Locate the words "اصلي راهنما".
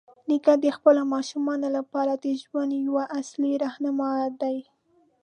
3.19-4.11